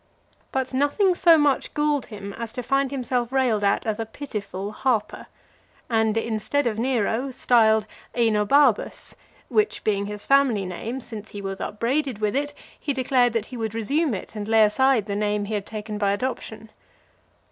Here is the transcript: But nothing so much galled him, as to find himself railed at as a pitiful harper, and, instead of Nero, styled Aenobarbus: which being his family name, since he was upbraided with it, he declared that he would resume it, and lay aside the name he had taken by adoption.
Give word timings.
But 0.51 0.73
nothing 0.73 1.13
so 1.13 1.37
much 1.37 1.75
galled 1.75 2.07
him, 2.07 2.33
as 2.33 2.51
to 2.53 2.63
find 2.63 2.89
himself 2.89 3.31
railed 3.31 3.63
at 3.63 3.85
as 3.85 3.99
a 3.99 4.05
pitiful 4.07 4.71
harper, 4.71 5.27
and, 5.91 6.17
instead 6.17 6.65
of 6.65 6.79
Nero, 6.79 7.29
styled 7.29 7.85
Aenobarbus: 8.15 9.13
which 9.47 9.83
being 9.83 10.07
his 10.07 10.25
family 10.25 10.65
name, 10.65 11.01
since 11.01 11.29
he 11.29 11.41
was 11.43 11.59
upbraided 11.61 12.17
with 12.17 12.35
it, 12.35 12.55
he 12.79 12.93
declared 12.93 13.33
that 13.33 13.45
he 13.53 13.57
would 13.57 13.75
resume 13.75 14.15
it, 14.15 14.35
and 14.35 14.47
lay 14.47 14.63
aside 14.65 15.05
the 15.05 15.15
name 15.15 15.45
he 15.45 15.53
had 15.53 15.67
taken 15.67 15.99
by 15.99 16.13
adoption. 16.13 16.71